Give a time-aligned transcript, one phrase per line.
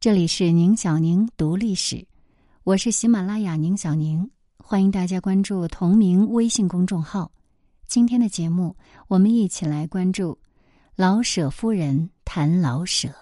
[0.00, 2.06] 这里是宁小宁读历史，
[2.62, 7.32] 我是喜马拉雅宁小宁，欢迎大家关注同名微信公众号。
[7.88, 8.76] 今天的节目，
[9.08, 10.38] 我们一起来关注
[10.94, 13.12] 老舍夫人谈老舍。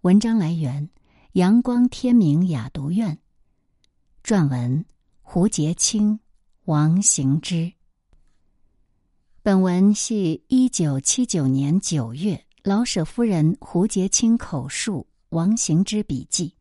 [0.00, 0.88] 文章来源：
[1.32, 3.18] 阳光天明雅读院，
[4.24, 4.82] 撰文：
[5.20, 6.18] 胡洁清、
[6.64, 7.70] 王行之。
[9.42, 15.06] 本文系一九七九年九月老舍夫人胡洁清口述，
[15.36, 16.54] 王行之笔记。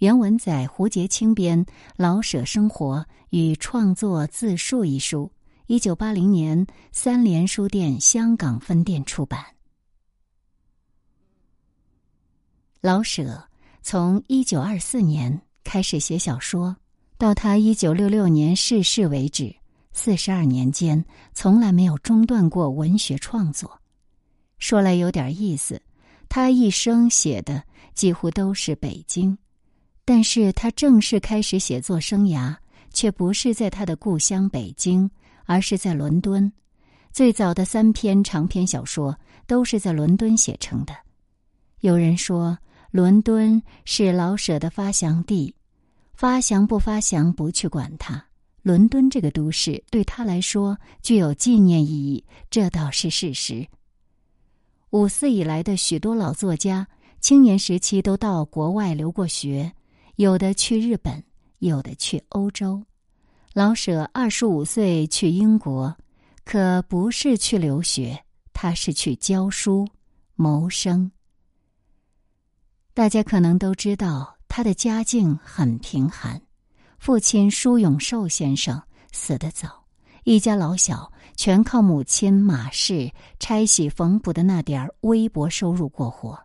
[0.00, 1.64] 原文在胡洁清编
[1.96, 5.32] 《老舍生活与创作自述》一书。
[5.66, 9.42] 一九八零年，三联书店香港分店出版。
[12.82, 13.48] 老舍
[13.82, 16.76] 从一九二四年开始写小说，
[17.16, 19.56] 到他一九六六年逝世为止，
[19.92, 21.02] 四十二年间
[21.32, 23.80] 从来没有中断过文学创作。
[24.58, 25.80] 说来有点意思，
[26.28, 27.62] 他一生写的
[27.94, 29.36] 几乎都是北京，
[30.04, 32.56] 但是他正式开始写作生涯，
[32.92, 35.10] 却不是在他的故乡北京。
[35.50, 36.52] 而是在伦敦，
[37.10, 40.94] 最早的三篇长篇小说都是在伦敦写成的。
[41.80, 42.58] 有人说，
[42.90, 45.54] 伦敦是老舍的发祥地，
[46.12, 48.22] 发祥不发祥不去管它。
[48.60, 53.66] 伦敦这个都市对他来说具有纪念意义，这倒是事实。
[54.90, 56.86] 五四以来的许多老作家，
[57.20, 59.70] 青年时期都到国外留过学，
[60.16, 61.22] 有的去日本，
[61.58, 62.82] 有的去欧洲。
[63.52, 65.94] 老舍二十五岁去英国，
[66.44, 68.18] 可不是去留学，
[68.54, 69.86] 他是去教书
[70.36, 71.10] 谋生。
[72.94, 76.40] 大家可能都知道，他的家境很贫寒，
[76.98, 79.77] 父亲舒永寿先生死得早，
[80.28, 86.38] 一家老小全靠母亲马氏拆洗缝补的那点微薄收入过活。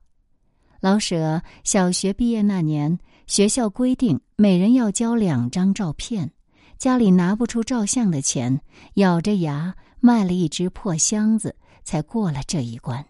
[0.80, 6.32] 老舍小学毕业那年，学校规定每人要交两张照片。
[6.78, 8.62] 家里拿不出照相的钱，
[8.94, 13.06] 咬着牙卖了一只破箱子，才过了这一关。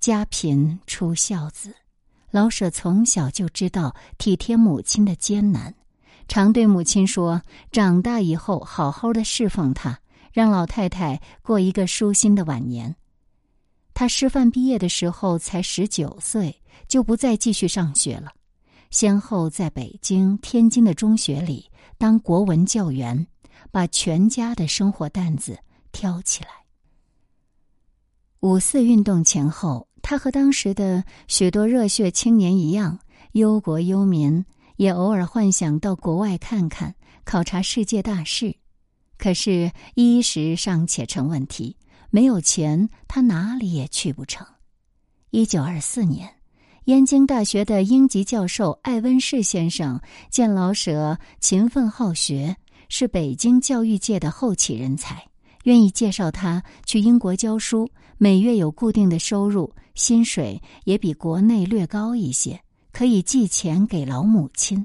[0.00, 1.74] 家贫出孝子，
[2.30, 5.74] 老舍从小就知道体贴母亲的艰难，
[6.28, 9.98] 常对母亲说：“长大以后好好的侍奉他，
[10.32, 12.94] 让老太太过一个舒心的晚年。”
[13.94, 18.30] 他师范毕业的时候才十九岁，就不再继续上学了，
[18.90, 21.70] 先后在北京、天津的中学里。
[21.96, 23.26] 当国文教员，
[23.72, 25.58] 把全家的生活担子
[25.90, 26.50] 挑起来。
[28.38, 33.00] 五四运动前后，他和当时的许多热血青年一样，
[33.32, 34.44] 忧国忧民，
[34.78, 36.94] 也偶尔幻想到国外看看，
[37.24, 38.56] 考察世界大事。
[39.18, 41.76] 可是，衣食尚且成问题，
[42.10, 44.46] 没有钱，他哪里也去不成。
[45.30, 46.32] 一九二四年。
[46.84, 50.00] 燕京大学的英籍教授艾温士先生
[50.30, 52.56] 见老舍勤奋好学，
[52.88, 55.22] 是北京教育界的后起人才，
[55.64, 62.58] 愿意介绍他去英国教书，每月有固定的收入，薪水也比国内略高一些，
[62.98, 64.84] 可以寄钱给老母亲。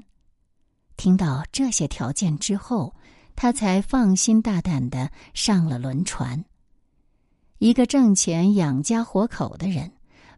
[0.96, 2.94] 听到这些条件之后，
[3.34, 6.44] 他才放心大胆的上了轮船。
[7.58, 9.90] 一个挣钱养家活口的人，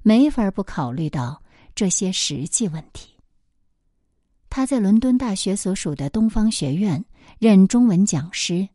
[0.02, 1.42] 没法不考虑到。
[1.74, 3.10] 这些实际问题。
[4.48, 7.04] 他在伦敦大学所属的东方学院
[7.38, 8.66] 任中文讲师，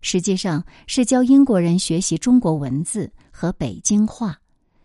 [0.00, 4.38] 实际上是教英国人学习中国文字和北京话。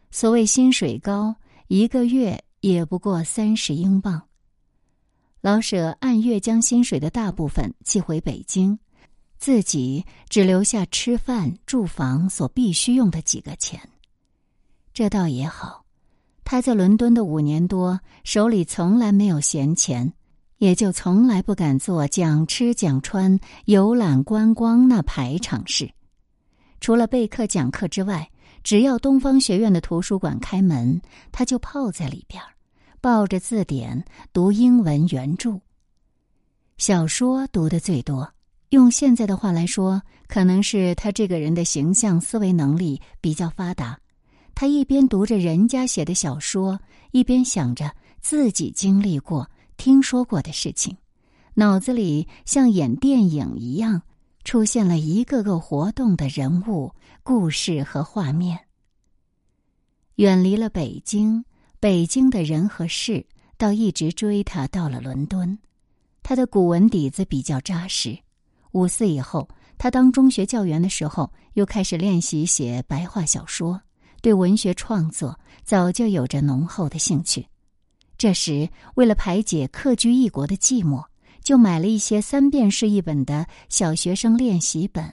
[0.09, 1.35] 所谓薪水高，
[1.67, 4.21] 一个月也不过三十英镑。
[5.41, 8.77] 老舍按月将薪水的大部分寄回北京，
[9.37, 13.79] 自己只留下吃饭住房所必须用的几个钱。
[14.93, 15.85] 这倒也好。
[16.43, 20.11] 他在伦敦的五年多，手里从来没有闲钱，
[20.57, 25.91] 也就从来不敢做讲吃讲穿、游览观光那排场事。
[26.81, 28.31] 除了备课讲课之外，
[28.63, 32.41] 只要东方学院的图书馆开门，他就泡在里边，
[33.01, 35.59] 抱着字典读英文原著。
[36.77, 38.31] 小说读的最多，
[38.69, 43.99] 用现在的话来说，可能是他这个人的形象思维能力比较发达。
[44.55, 46.79] 他一边读着人家写的小说，
[47.11, 50.97] 一边想着自己经历过、听说过的事情，
[51.53, 54.01] 脑子里像演电影一样
[54.49, 56.91] 出现了一个个活动的人物、
[57.21, 58.59] 故事和画面。
[60.15, 61.45] 远离了北京，
[61.79, 63.23] 北京的人和事，
[63.59, 65.55] 倒一直追他到了伦敦。
[66.23, 68.17] 他的古文底子比较扎实。
[68.71, 69.47] 五四以后，
[69.77, 73.79] 他当中学教员的时候，又开始练习写白话小说。
[74.19, 77.45] 对文学创作早就有着浓厚的兴趣，
[78.17, 81.05] 这时，为了排解客居异国的寂寞，
[81.49, 85.11] 就买了一些三遍式一本的小学生练习本，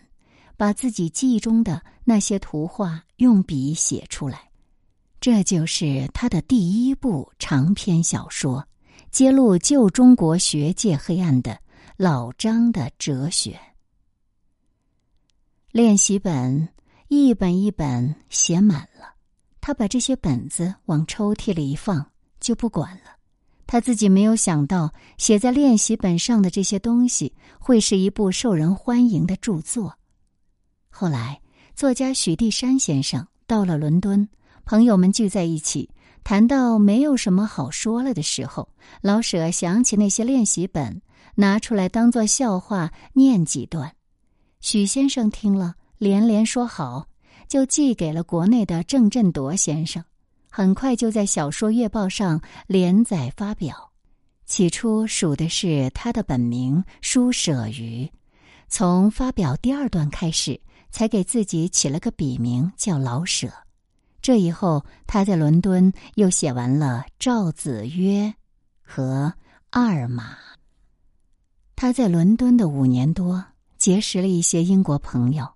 [0.54, 4.50] 把自己记忆中的那些图画用笔写出来。
[5.18, 8.68] 这就是他的第一部长篇小说，
[9.10, 11.58] 揭露旧中国学界黑暗的
[11.96, 13.58] 老张的哲学。
[15.70, 16.68] 练习本
[17.08, 19.14] 一本一本写满了，
[19.62, 22.10] 他把这些本子往抽屉里一放，
[22.40, 23.15] 就不管了。
[23.66, 29.96] 他自己没有想到，写在练习本上的这些东西会是一部受人欢迎的著作。
[30.88, 31.40] 后来，
[31.74, 34.28] 作家许地山先生到了伦敦。
[34.64, 35.90] 朋友们聚在一起，
[36.24, 38.68] 谈到没有什么好说了的时候，
[39.00, 41.02] 老舍想起那些练习本，
[41.34, 43.92] 拿出来当做笑话念几段。
[44.60, 47.06] 许先生听了，连连说好，
[47.48, 50.02] 就寄给了国内的郑振铎先生。
[50.56, 53.92] 很快就在《小说月报》上连载发表。
[54.46, 58.10] 起初署的是他的本名舒舍鱼，
[58.66, 60.58] 从发表第二段开始，
[60.90, 63.52] 才给自己起了个笔名叫老舍。
[64.22, 68.22] 这以后，他在伦敦又写完了《赵子曰》
[68.80, 69.34] 和
[69.68, 70.32] 《二马》。
[71.74, 73.44] 他在伦敦的五年多，
[73.76, 75.46] 结识了一些英国朋友，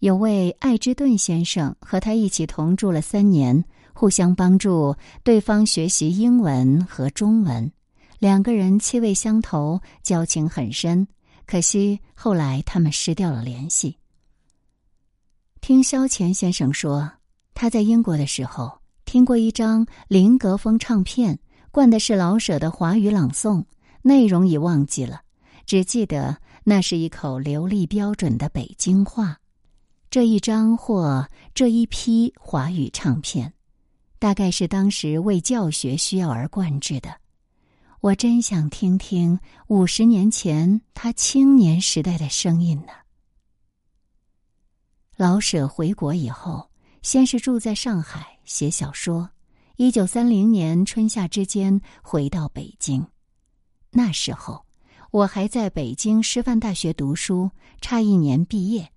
[0.00, 3.64] 有位艾之顿先生和他一起同住了三年，
[4.02, 7.70] 互相帮助对方学习英文和中文。
[8.18, 11.06] 两个人气味相投，交情很深。
[11.46, 13.96] 可惜后来他们失掉了联系。
[15.60, 17.12] 听萧乾先生说。
[17.54, 21.38] 他在英国的时候听过一张林格风唱片，
[21.70, 23.64] 灌的是老舍的华语朗诵，
[24.02, 25.20] 内容已忘记了，
[25.64, 29.38] 只记得那是一口流利标准的北京话。
[30.10, 33.54] 这一张或这一批华语唱片，
[34.22, 37.12] 大概是当时为教学需要而灌制的。
[38.00, 39.36] 我真想听听
[39.66, 42.92] 五十年前他青年时代的声音呢。
[45.16, 46.70] 老舍回国以后。
[47.02, 49.28] 先是住在上海写小说，
[49.74, 53.04] 一九三零年春夏之间回到北京。
[53.90, 54.64] 那时候
[55.10, 58.92] 我还在北京师范大学读书，差一年毕业。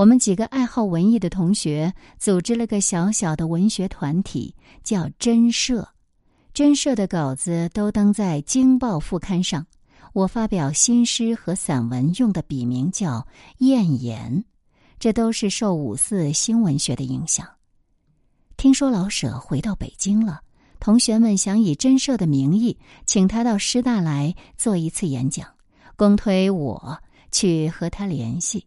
[0.00, 5.86] 我们几个爱好文艺的同学组织了个小小的文学团体，叫“真社”。
[6.54, 9.66] 真社的稿子都登在《京报》副刊上。
[10.14, 13.26] 我发表新诗和散文用的笔名叫
[13.60, 14.42] “燕言”。
[14.98, 17.46] 这都是受五四新文学的影响。
[18.56, 20.40] 听说老舍回到北京了，
[20.78, 25.46] 同学们想以真社的名义请他到师大来做一次演讲，
[25.94, 26.98] 公推我
[27.30, 28.64] 去和他联系，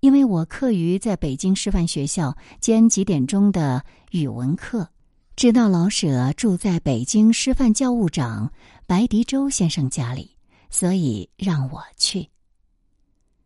[0.00, 4.88] 因为我课余在北京师范学校兼几点钟的语文课，
[5.34, 8.52] 知道老舍住在北京师范教务长
[8.86, 10.36] 白迪洲先生家里，
[10.70, 12.28] 所以让我去。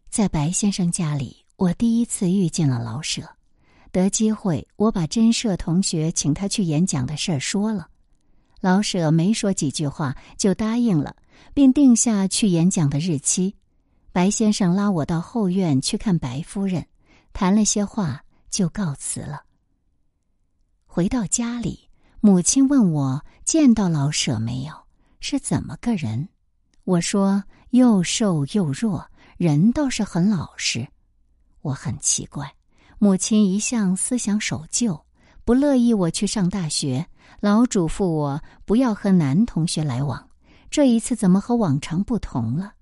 [0.08, 1.36] 在白先生家里。
[1.60, 3.20] 我第一次遇见了老舍，
[3.92, 7.86] 得机会，我把真社同学请他去演讲的事儿说了。
[8.62, 11.14] 老舍没说几句话就答应了，
[11.52, 13.54] 并定下去演讲的日期。
[14.12, 16.86] 白先生拉我到后院去看白夫人，
[17.32, 19.44] 谈了些话就告辞了。
[20.84, 21.88] 回到家里，
[22.20, 24.74] 母亲问我见到老舍没有，
[25.20, 26.28] 是怎么个人？
[26.82, 29.06] 我说又瘦又弱，
[29.36, 30.88] 人倒是很老实。
[31.62, 32.52] 我很奇怪，
[32.98, 35.00] 母亲一向思想守旧，
[35.44, 37.06] 不乐意我去上大学，
[37.38, 40.28] 老嘱咐我不要和男同学来往。
[40.68, 42.74] 这一次怎么和往常不同了？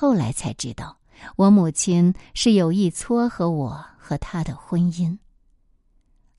[0.00, 0.96] 后来才知道，
[1.34, 5.18] 我母亲是有意撮合我和他的婚姻。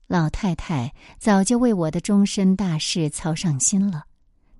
[0.06, 4.04] 老太太早就为我的终身大事操上心了，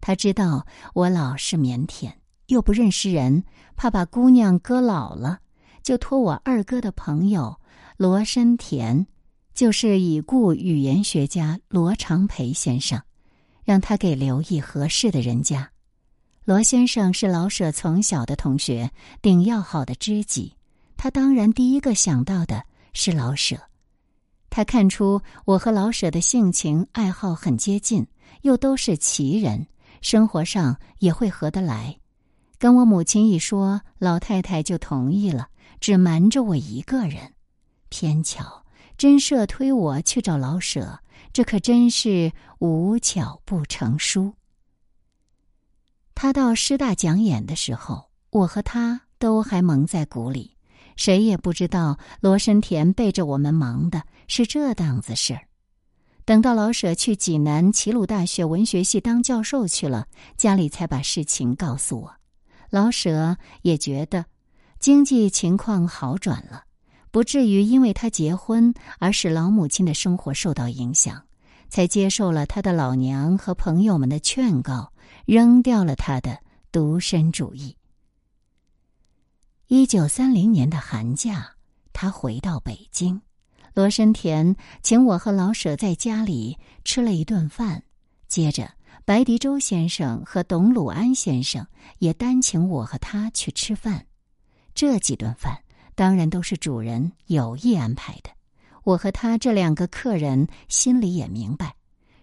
[0.02, 2.12] 她知道我老是腼腆，
[2.48, 5.38] 又不认识人，怕把姑娘搁老了。
[5.82, 7.58] 就托我二哥的朋友
[7.96, 9.06] 罗申田，
[9.54, 13.00] 就是已故语言学家罗长培先生，
[13.64, 15.70] 让他给留意合适的人家。
[16.50, 18.90] 罗先生是老舍从小的同学，
[19.22, 20.56] 顶要好的知己，
[20.96, 23.56] 他当然第一个想到的是老舍。
[24.50, 28.04] 他看出我和老舍的性情爱好很接近，
[28.42, 29.64] 又都是奇人，
[30.02, 31.96] 生活上也会合得来。
[32.58, 35.46] 跟我母亲一说，老太太就同意了。
[35.78, 37.32] 只瞒着我一个人，
[37.90, 38.64] 偏巧
[38.98, 40.98] 真社推我去找老舍，
[41.32, 44.34] 这可真是无巧不成书。
[46.22, 50.54] 他到师大讲演的时候，我和他都还蒙在鼓里，
[50.94, 55.40] 谁也不知道罗申田背着我们忙的是这档子事儿。
[56.26, 62.14] 等到老舍去济南齐鲁大学文学系当教授去了，家里才把事情告诉我。
[62.68, 64.26] 老舍也觉得
[64.78, 66.64] 经济情况好转了，
[67.10, 71.22] 不至于因为他结婚而使老母亲的生活受到影响，
[71.70, 74.92] 才接受了他的老娘和朋友们的劝告，
[75.30, 76.40] 扔掉了他的
[76.72, 77.76] 独身主义。
[79.68, 81.52] 一九三零年的寒假，
[81.92, 83.22] 他回到北京。
[83.72, 87.84] 罗申田请我和老舍在家里吃了一顿饭，
[88.26, 88.72] 接着
[89.04, 91.64] 白迪洲先生和董鲁安先生
[92.00, 94.04] 也单请我和他去吃饭。
[94.74, 95.62] 这几顿饭
[95.94, 98.30] 当然都是主人有意安排的，
[98.82, 101.76] 我和他这两个客人心里也明白。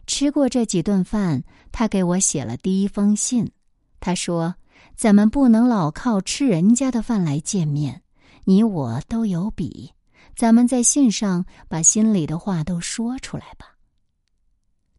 [0.08, 3.52] 吃过这几顿饭，他给我写了第一封信。
[4.00, 4.56] 他说
[4.96, 8.02] ：“咱们不能老靠吃人家的饭来见面，
[8.46, 9.94] 你我都有笔。”
[10.36, 13.76] 咱们在信上把心里的话都说出来吧。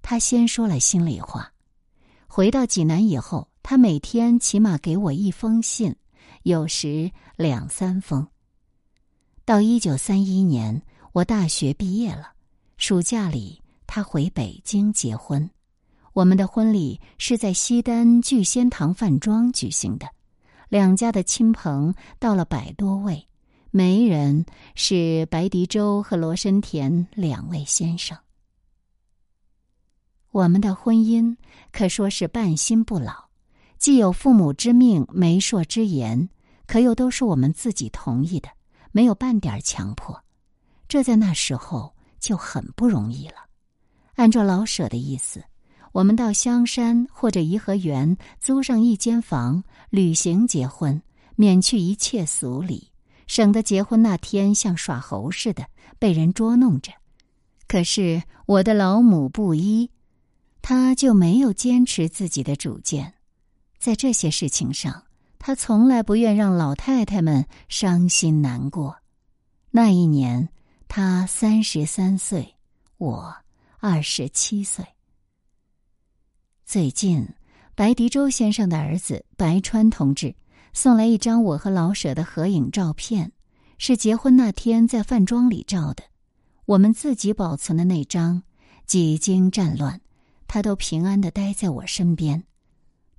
[0.03, 1.53] 他先说了心里话。
[2.27, 5.95] 回到济南以后，他每天起码给我一封信，
[6.43, 8.27] 有时两三封。
[9.45, 12.33] 到一九三一年，我大学毕业了，
[12.77, 15.51] 暑假里他回北京结婚。
[16.13, 20.07] 我们的婚礼是在西单聚仙堂饭庄举行的，
[20.69, 23.27] 两家的亲朋到了百多位。
[23.71, 28.17] 媒人是白迪洲和罗深田两位先生。
[30.31, 31.37] 我们的婚姻
[31.73, 33.29] 可说是半新不老，
[33.79, 36.29] 既有父母之命、媒妁之言，
[36.67, 38.49] 可又都是我们自己同意的，
[38.93, 40.23] 没有半点强迫。
[40.89, 43.48] 这在那时候就很不容易了。
[44.19, 45.45] 按照老舍的意思，
[45.93, 51.01] 我们到香山或者颐和园租上一间房，旅行结婚，
[51.37, 52.91] 免去一切俗礼。
[53.29, 55.65] 省得结婚那天像耍猴似的
[56.01, 56.91] 被人捉弄着。
[57.69, 59.89] 可是我的老母不依，
[60.63, 63.15] 他就没有坚持自己的主见。
[63.79, 65.05] 在这些事情上，
[65.39, 68.97] 他从来不愿让老太太们伤心难过。
[69.71, 70.49] 那一年
[70.89, 72.57] 他三十三岁，
[72.97, 73.33] 我
[73.81, 74.85] 二十七岁。
[76.65, 77.29] 最近，
[77.77, 80.35] 白迪洲先生的儿子白川同志。
[80.73, 83.33] 送来一张我和老舍的合影照片，
[83.79, 86.03] 是结婚那天在饭庄里照的。
[86.67, 88.43] 我们自己保存的那张，
[88.85, 90.01] 几经战乱，
[90.49, 92.43] 他都平安的待在我身边。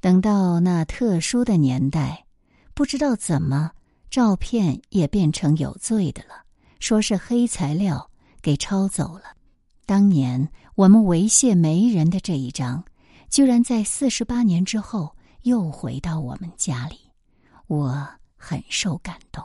[0.01, 2.25] 等到那特殊的年代，
[2.73, 3.71] 不知道怎么，
[4.09, 6.43] 照片也变成有罪的了，
[6.81, 8.11] 说是黑材料
[8.41, 9.38] 给抄走了。
[9.89, 12.83] 当年我们猥亵媒人的这一张，
[13.27, 16.99] 居然在四十八年之后又回到我们家里。
[17.65, 19.43] 我很受感动。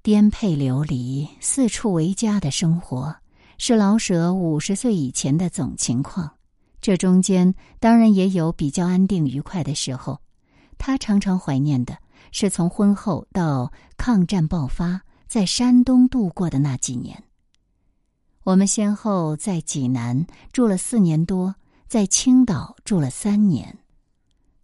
[0.00, 3.16] 颠沛流离、四处为家的生活，
[3.58, 6.36] 是老舍五十岁以前的总情况。
[6.80, 10.20] 这中间当然也有比较安定愉快的时候。
[10.78, 11.98] 他常常怀念的
[12.30, 17.20] 是从婚后到抗战爆发，在山东度过的那几年。
[18.46, 21.56] 我们先后在济南住了四年多，
[21.88, 23.76] 在青岛住了三年。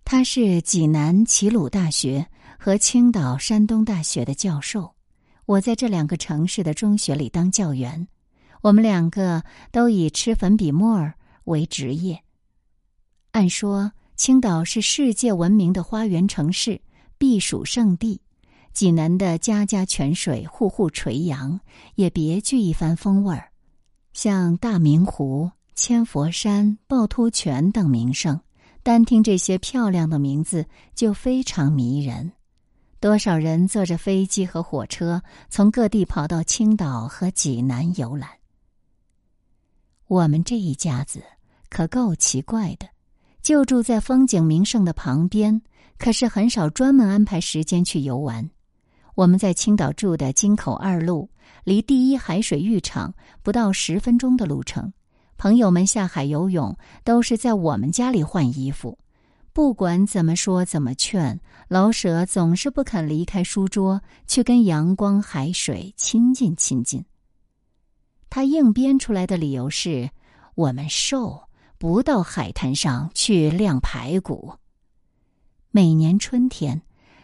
[0.05, 2.29] 他是济南齐鲁大学
[2.61, 4.95] 和青岛山东大学的教授，
[5.47, 8.07] 我在这两个城市的中学里当教员。
[8.61, 11.15] 我们两个都以吃粉笔墨儿
[11.47, 12.23] 为职业。
[13.33, 16.81] 按说青岛是世界闻名的花园城市、
[17.19, 18.21] 避暑胜地，
[18.73, 21.59] 济南的家家泉水、户户垂杨
[21.97, 23.51] 也别具一番风味儿，
[24.13, 28.41] 像大明湖、千佛山、趵突泉等名胜。
[28.85, 32.33] 单听这些漂亮的名字就非常迷人，
[32.99, 38.29] 多少人坐着飞机和火车从各地跑到青岛和济南游览。
[40.09, 41.23] 我们这一家子
[41.69, 42.89] 可够奇怪的，
[43.41, 45.63] 就住在风景名胜的旁边，
[45.97, 48.51] 可是很少专门安排时间去游玩。
[49.15, 51.29] 我们在青岛住的金口二路，
[51.65, 54.93] 离第一海水浴场不到十分钟的路程。
[55.37, 58.99] 朋友们下海游泳都是在我们家里换衣服，
[59.53, 67.05] 不管怎么说怎么劝，老舍总是不肯离开书桌去跟阳光海水亲近亲近。
[68.31, 70.09] 他硬编出来的理由是：
[70.55, 74.55] 我们瘦，不到海滩上去晾排骨。
[75.71, 76.81] 每年春天，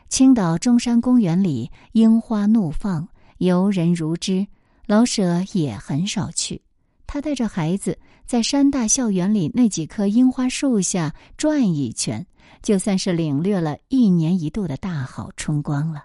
[0.09, 4.47] 青岛中山公园里樱花怒放，游人如织，
[4.87, 6.63] 老舍也很少去。
[7.07, 12.27] 他带着孩子在山大校园里那几棵樱花树下转一圈，
[12.63, 16.05] 就算是领略了一年一度的大好春光了。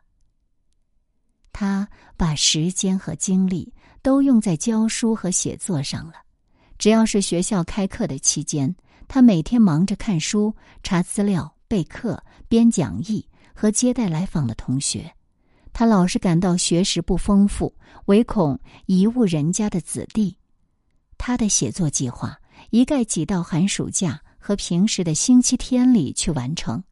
[1.53, 6.15] 他把时间和精力都用在教书和写作上了。
[6.77, 8.75] 只要是学校开课的期间，
[9.07, 15.13] 他每天忙着看书、查资料、备课、编讲义和接待来访的同学。
[15.71, 17.73] 他老是感到学识不丰富，
[18.05, 20.37] 唯恐贻误人家的子弟。
[21.17, 22.37] 他的写作计划
[22.69, 26.83] 一概挤到寒暑假和平时的星期天里去完成。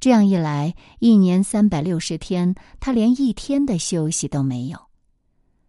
[0.00, 4.78] 这样一来，一年三百六十天，他连一天的休息都没有。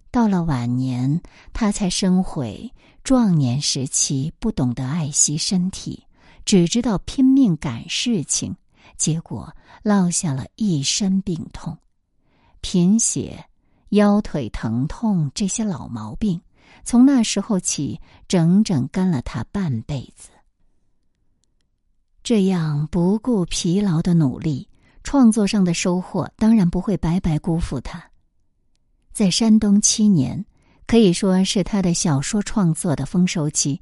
[0.10, 1.22] 到了晚年，
[1.54, 2.72] 他才生悔：
[3.04, 6.06] 壮年时期不懂得爱惜身体，
[6.46, 8.56] 只知道拼命赶事情，
[8.98, 11.78] 结果落下了一身病痛。
[12.62, 13.46] 贫血、
[13.90, 16.42] 腰腿疼痛这些老毛病，
[16.84, 20.30] 从那时候起，整整跟了他半辈子。
[22.24, 24.70] 这样不顾疲劳的努力，
[25.04, 28.02] 创作上的收获当然不会白白辜负他。
[29.12, 30.46] 在山东七年，
[30.88, 33.82] 可以说是他的小说创作的丰收期，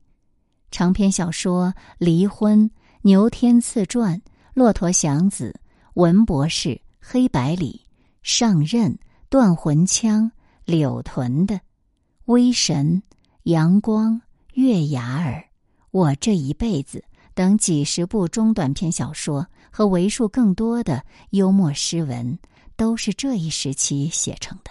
[0.71, 1.67] 长篇小说
[1.99, 2.61] 《离婚》
[3.03, 4.15] 《牛天赐传》
[4.53, 5.51] 《骆驼祥子》
[5.93, 7.81] 《文博士》《黑白里》。
[8.23, 10.31] 上任断魂枪、
[10.63, 11.59] 柳屯的
[12.25, 13.01] 威神、
[13.45, 14.21] 阳光、
[14.53, 15.43] 月牙儿、
[15.89, 17.03] 我这一辈子
[17.33, 22.37] 等几十部中短篇小说和为数更多的幽默诗文，
[22.75, 24.69] 都是这一时期写成的。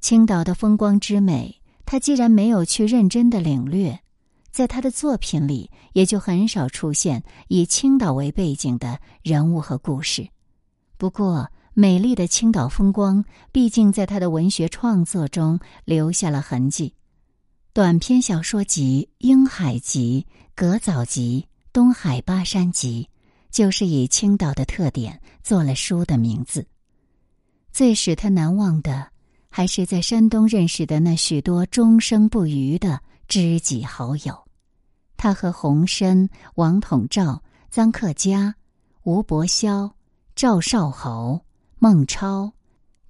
[0.00, 3.98] 青岛的风光之美，他既然没有去认真的领略，
[4.56, 10.26] 在他的作品里也就很少出现以青岛为背景的人物和故事。
[10.96, 13.22] 不过，美丽的青岛风光，
[13.52, 16.94] 毕竟在他的文学创作中留下了痕迹。
[17.74, 23.10] 短篇小说集《英海集》《格藻集》《东海巴山集》，
[23.54, 26.66] 就是以青岛的特点做了书的名字。
[27.74, 29.08] 最使他难忘的，
[29.50, 34.45] 还是在山东认识的那许多终生不渝的知己好友。
[35.26, 37.42] 他和洪深、王统照、
[37.74, 38.54] 臧克家、
[39.02, 39.90] 吴伯霄。
[40.36, 41.40] 赵少侯、
[41.80, 42.52] 孟超、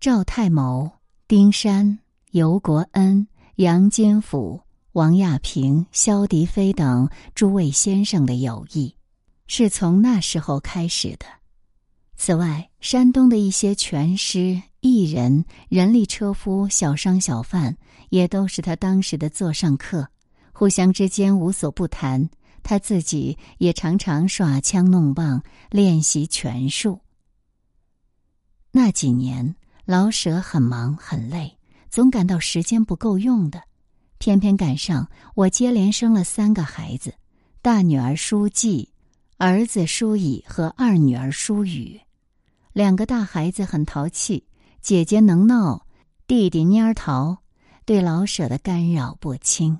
[0.01, 0.91] 赵太谋、
[1.29, 1.99] 丁山、
[2.31, 4.62] 尤国恩、杨坚甫、
[4.93, 8.97] 王亚平、萧迪飞等诸位先生的友谊，
[9.47, 11.27] 是从那时候开始的。
[12.17, 17.77] 此外，山东的一些拳师、艺人、人力车夫、小商小贩，
[18.09, 20.09] 也都是他当时的座上客，
[20.59, 22.31] 互相之间无所不谈。
[22.62, 27.01] 他自己也常常耍枪弄棒，练习拳术。
[28.73, 31.59] 那几年，老舍很忙很累，
[31.90, 33.64] 总感到时间不够用的。
[34.16, 37.12] 偏偏赶上我接连生了三个孩子：
[37.61, 38.88] 大女儿舒记，
[39.37, 42.01] 儿子舒乙和二女儿舒雨。
[42.73, 44.47] 两个大孩子很淘气，
[44.81, 45.87] 姐姐能闹，
[46.27, 47.42] 弟弟蔫儿淘，
[47.85, 49.79] 对老舍的干扰不轻。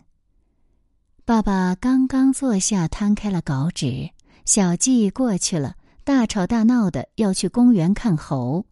[1.27, 4.11] 爸爸刚刚坐下，摊开了稿纸，
[4.45, 8.65] 小季过去了，大吵大闹的要去公园看猴。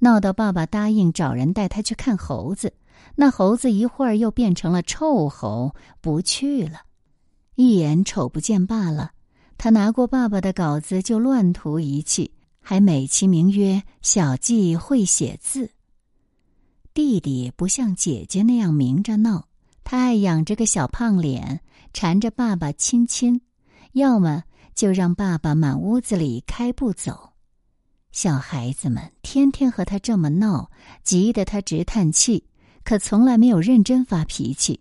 [0.00, 2.74] 闹到爸爸答应找人带他去看猴子，
[3.14, 6.80] 那猴子一会儿又变成了臭猴，不去了。
[7.54, 9.12] 一眼瞅不见罢了，
[9.56, 15.70] 他拿过爸爸的稿子就乱涂一气，还美其名曰“小季会写字”。
[16.92, 19.46] 弟弟不像姐姐那样明着闹，
[19.90, 23.40] 他爱仰着个小胖脸，缠着爸爸亲亲，
[23.90, 27.32] 要么就让爸爸满屋子里开步走。
[28.12, 30.70] 小孩子们天天和他这么闹，
[31.02, 32.44] 急得他直叹气，
[32.84, 34.78] 可从来没有认真发脾气。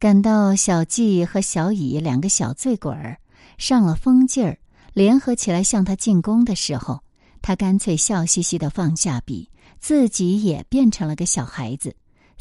[0.00, 3.20] 感到小季和小乙两个小醉鬼儿
[3.56, 4.58] 上了疯劲儿，
[4.94, 7.04] 联合起来向他进攻的时候，
[7.40, 11.94] 他干脆笑嘻嘻的放下笔，自己也变成了个小孩子。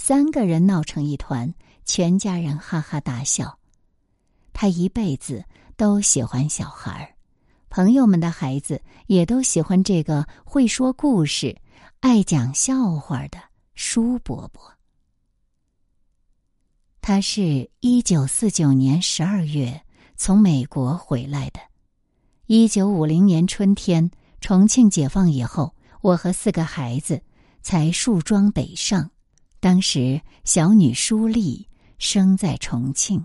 [0.03, 1.53] 三个人闹成一团，
[1.85, 3.59] 全家人哈哈大笑。
[4.51, 5.45] 他一辈子
[5.77, 7.13] 都喜欢小孩儿。
[7.69, 11.55] 朋友们的孩子也都喜欢这个会说故事、
[11.99, 13.37] 爱讲笑话的
[13.75, 14.73] 舒伯伯。
[16.99, 19.83] 他是一九四九年十二月
[20.15, 21.59] 从美国回来的。
[22.47, 24.09] 一九五零年春天，
[24.39, 27.21] 重庆解放以后，我和四个孩子
[27.61, 29.11] 才树桩北上。
[29.61, 31.69] 当时小女舒丽
[31.99, 33.23] 生在重庆。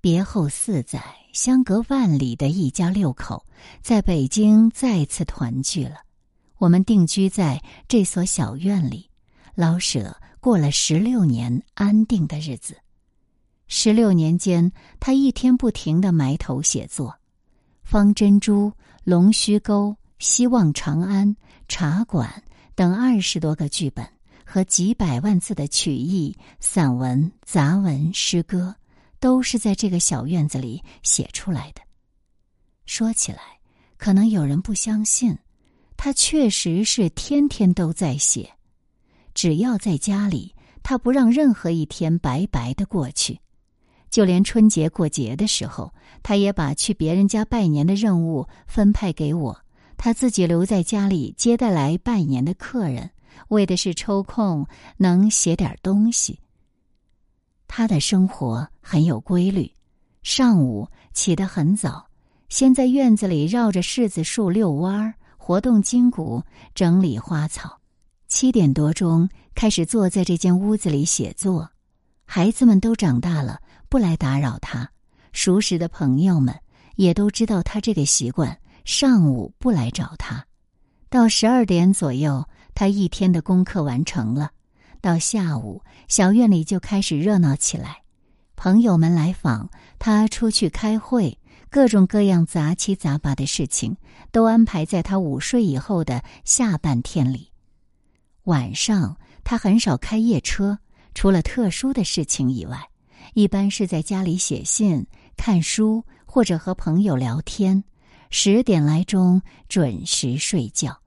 [0.00, 3.44] 别后四载，相隔万里的一家六口
[3.82, 5.96] 在北京再次团聚了。
[6.56, 9.10] 我们定居在这所小院里，
[9.54, 12.78] 老舍过了十六年安定的日子。
[13.68, 17.10] 十六年间，他一天不停的埋头写作，
[17.82, 18.68] 《方珍珠》
[19.04, 21.28] 《龙须沟》《希望长安》
[21.68, 22.42] 《茶馆》
[22.74, 24.08] 等二十多个剧本
[24.48, 28.72] 和几百万字的曲艺、散文、杂文、诗歌，
[29.18, 31.82] 都是在这个小院子里写出来的。
[32.86, 33.40] 说起来，
[33.96, 35.36] 可能有人不相信，
[35.96, 38.48] 他确实是天天都在写。
[39.34, 40.54] 只要在家里，
[40.84, 43.40] 他不让任何一天白白的过去。
[44.08, 49.60] 就连春节过节的时候，他也把去别人家拜年的任务分派给我，
[49.96, 53.10] 他自己留在家里接待来拜年的客人，
[53.48, 56.38] 为的是抽空能写点东西。
[57.68, 59.72] 他的生活很有规律，
[60.22, 62.06] 上午起得很早，
[62.48, 66.42] 先在院子里绕着柿子树遛弯儿，活动筋骨，
[66.74, 67.80] 整理花草。
[68.28, 71.70] 七点多钟开始坐在这间屋子里写作，
[72.24, 73.60] 孩子们都长大了。
[73.88, 74.90] 不来打扰他，
[75.32, 76.52] 熟识的朋友们
[76.96, 78.58] 也都知道他这个习惯。
[78.84, 80.44] 上午不来找他，
[81.08, 82.44] 到十二点左右，
[82.76, 84.50] 他一天的功课完成了。
[85.00, 88.02] 到下午，小院里就开始热闹起来，
[88.54, 91.38] 朋友们来访，他出去开会，
[91.70, 93.96] 各种各样杂七杂八的事情
[94.30, 97.50] 都安排在他午睡以后的下半天里。
[98.44, 100.78] 晚上他很少开夜车，
[101.14, 102.78] 除了特殊的事情以外。
[103.34, 105.04] 一般是在家里写信、
[105.36, 107.82] 看书或者和朋友聊天，
[108.30, 111.00] 十点来钟准时睡觉。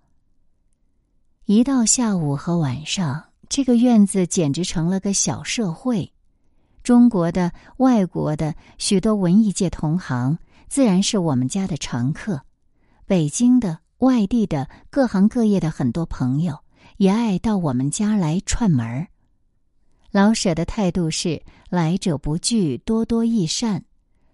[1.51, 6.13] 一到下午和晚上，这个院子简直成了个小社会。
[6.83, 12.39] 中国的、外国的许多文艺界同行，自然是我们家的常客。
[13.07, 16.59] 北京的、外地的各行各业的很多朋友，
[16.97, 19.07] 也爱到我们家来串门儿。
[20.11, 23.83] 老舍的态度是来者不拒，多多益善。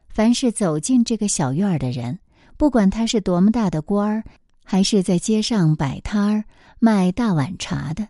[0.10, 2.20] 凡是走进这个小院儿的人，
[2.58, 4.24] 不管他是多么大的官儿，
[4.66, 6.44] 还是在街上摆摊儿
[6.80, 8.10] 卖大碗茶的，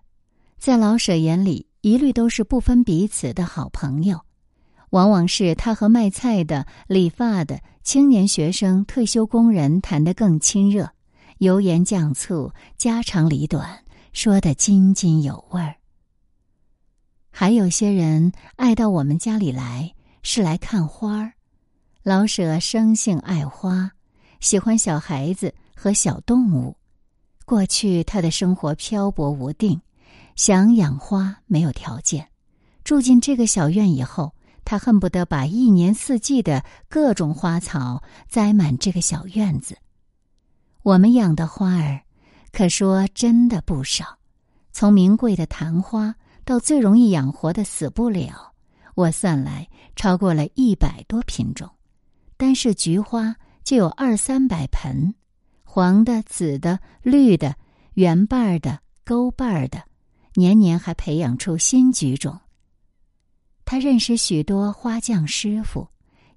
[0.58, 4.21] 在老舍眼里，一律都是不分彼此的好朋友。
[4.91, 10.89] 往往是他和卖菜的、理发的、青年学生、退休工人谈得更亲热，
[11.39, 15.75] 油盐酱醋、家长里短，说得津津有味儿。
[17.30, 21.34] 还有些人爱到我们家里来，是来看花儿。
[22.01, 23.91] 老舍生性爱花，
[24.39, 26.78] 喜欢小孩子和小动物。
[27.45, 29.79] 过去他的生活漂泊无定，
[30.36, 32.27] 想养花没有条件。
[32.84, 34.34] 住进这个小院以后，
[34.65, 39.77] 他恨不得把一年四季的各种花草栽满这个小院子。
[40.81, 42.01] 我们养的花儿，
[42.51, 44.17] 可说真的不少，
[44.71, 46.15] 从名贵的昙花。
[46.43, 48.53] 到最容易养活的死不了，
[48.93, 51.67] 我算来超过了一百多品种，
[52.38, 55.15] 单是菊花就有二三百盆，
[55.75, 57.53] 黄的、紫的、绿的、
[57.95, 59.83] 圆瓣儿的、勾瓣儿的，
[60.35, 62.39] 年年还培养出新菊种。
[63.65, 65.85] 他认识许多花匠师傅，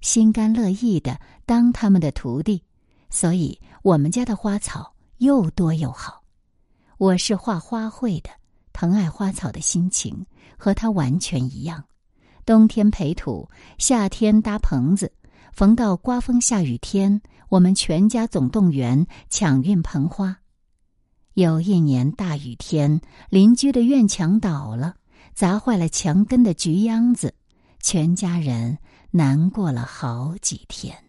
[0.01, 2.61] 心甘乐意的当他们的徒弟，
[3.09, 6.21] 所以我们家的花草又多又好。
[6.97, 8.29] 我是画花卉的。
[8.73, 10.25] 疼爱花草的心情
[10.57, 11.81] 和他完全一样，
[12.45, 15.09] 冬天培土，夏天搭棚子，
[15.51, 20.39] 逢到刮风下雨天，我们全家总动员抢运盆花。
[21.33, 24.95] 有一年大雨天，邻居的院墙倒了，
[25.33, 27.33] 砸坏了墙根的菊秧子，
[27.81, 28.77] 全家人
[29.11, 31.08] 难过了好几天。